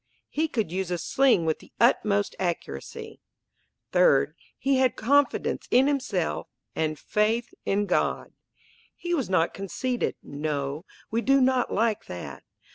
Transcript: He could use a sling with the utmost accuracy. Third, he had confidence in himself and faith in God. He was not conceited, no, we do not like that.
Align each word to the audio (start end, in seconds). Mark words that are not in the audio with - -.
He 0.29 0.47
could 0.47 0.71
use 0.71 0.89
a 0.89 0.97
sling 0.97 1.45
with 1.45 1.59
the 1.59 1.71
utmost 1.79 2.35
accuracy. 2.39 3.21
Third, 3.91 4.33
he 4.57 4.77
had 4.77 4.95
confidence 4.95 5.67
in 5.69 5.85
himself 5.85 6.47
and 6.75 6.97
faith 6.97 7.53
in 7.65 7.85
God. 7.85 8.33
He 8.95 9.13
was 9.13 9.29
not 9.29 9.53
conceited, 9.53 10.15
no, 10.23 10.85
we 11.11 11.21
do 11.21 11.39
not 11.39 11.71
like 11.71 12.05
that. 12.07 12.41